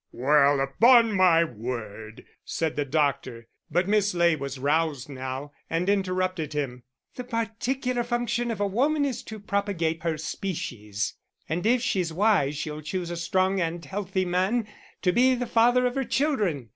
"Well, 0.11 0.59
upon 0.59 1.13
my 1.15 1.43
word!" 1.43 2.25
said 2.43 2.75
the 2.75 2.85
doctor. 2.85 3.47
But 3.69 3.87
Miss 3.87 4.15
Ley 4.15 4.35
was 4.35 4.57
roused 4.57 5.09
now, 5.09 5.51
and 5.69 5.87
interrupted 5.87 6.53
him: 6.53 6.81
"The 7.13 7.23
particular 7.23 8.03
function 8.03 8.49
of 8.49 8.59
a 8.59 8.65
woman 8.65 9.05
is 9.05 9.21
to 9.25 9.39
propagate 9.39 10.01
her 10.01 10.17
species; 10.17 11.13
and 11.47 11.67
if 11.67 11.83
she's 11.83 12.11
wise 12.11 12.57
she'll 12.57 12.81
choose 12.81 13.11
a 13.11 13.15
strong 13.15 13.61
and 13.61 13.85
healthy 13.85 14.25
man 14.25 14.67
to 15.03 15.11
be 15.11 15.35
the 15.35 15.45
father 15.45 15.85
of 15.85 15.93
her 15.93 16.03
children. 16.05 16.69